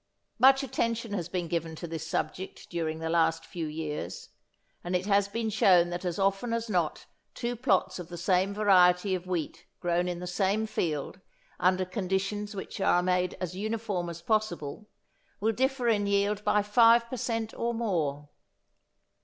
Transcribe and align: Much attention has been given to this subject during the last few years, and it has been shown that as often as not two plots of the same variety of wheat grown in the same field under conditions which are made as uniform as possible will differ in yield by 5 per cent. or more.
Much 0.39 0.63
attention 0.63 1.13
has 1.13 1.29
been 1.29 1.47
given 1.47 1.75
to 1.75 1.85
this 1.87 2.07
subject 2.07 2.67
during 2.71 2.97
the 2.97 3.07
last 3.07 3.45
few 3.45 3.67
years, 3.67 4.29
and 4.83 4.95
it 4.95 5.05
has 5.05 5.27
been 5.27 5.47
shown 5.47 5.91
that 5.91 6.03
as 6.03 6.17
often 6.17 6.53
as 6.53 6.67
not 6.71 7.05
two 7.35 7.55
plots 7.55 7.99
of 7.99 8.09
the 8.09 8.17
same 8.17 8.51
variety 8.51 9.13
of 9.13 9.27
wheat 9.27 9.67
grown 9.79 10.07
in 10.07 10.17
the 10.19 10.25
same 10.25 10.65
field 10.65 11.19
under 11.59 11.85
conditions 11.85 12.55
which 12.55 12.81
are 12.81 13.03
made 13.03 13.35
as 13.39 13.55
uniform 13.55 14.09
as 14.09 14.23
possible 14.23 14.89
will 15.39 15.51
differ 15.53 15.87
in 15.87 16.07
yield 16.07 16.43
by 16.43 16.63
5 16.63 17.07
per 17.07 17.17
cent. 17.17 17.53
or 17.53 17.71
more. 17.71 18.29